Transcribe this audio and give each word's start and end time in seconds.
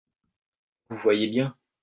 Vous 0.89 0.97
voyez 0.97 1.27
bien. 1.27 1.55